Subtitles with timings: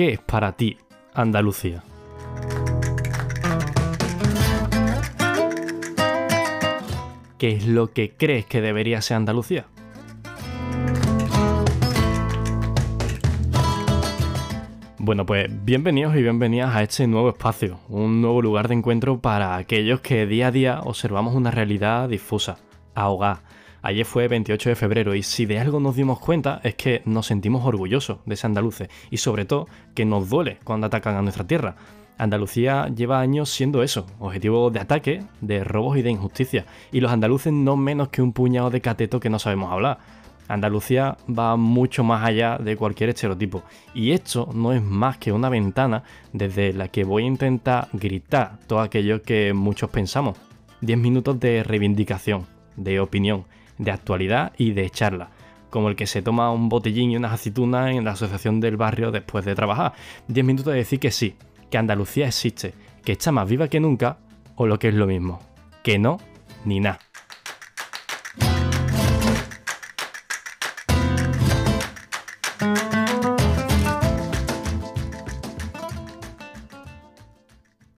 [0.00, 0.78] ¿Qué es para ti
[1.12, 1.82] Andalucía?
[7.36, 9.66] ¿Qué es lo que crees que debería ser Andalucía?
[14.96, 19.56] Bueno, pues bienvenidos y bienvenidas a este nuevo espacio, un nuevo lugar de encuentro para
[19.56, 22.56] aquellos que día a día observamos una realidad difusa,
[22.94, 23.42] ahogada.
[23.82, 27.26] Ayer fue 28 de febrero y si de algo nos dimos cuenta es que nos
[27.26, 31.46] sentimos orgullosos de ese andaluces y sobre todo que nos duele cuando atacan a nuestra
[31.46, 31.76] tierra.
[32.18, 37.10] Andalucía lleva años siendo eso, objetivo de ataque, de robos y de injusticia, y los
[37.10, 39.98] andaluces no menos que un puñado de cateto que no sabemos hablar.
[40.46, 43.62] Andalucía va mucho más allá de cualquier estereotipo,
[43.94, 46.02] y esto no es más que una ventana
[46.34, 50.36] desde la que voy a intentar gritar todo aquello que muchos pensamos.
[50.82, 53.46] 10 minutos de reivindicación, de opinión,
[53.80, 55.30] de actualidad y de charla
[55.70, 59.10] como el que se toma un botellín y unas aceitunas en la asociación del barrio
[59.10, 59.92] después de trabajar.
[60.28, 61.36] 10 minutos de decir que sí,
[61.70, 64.18] que Andalucía existe, que está más viva que nunca,
[64.56, 65.40] o lo que es lo mismo,
[65.82, 66.18] que no,
[66.64, 66.98] ni nada.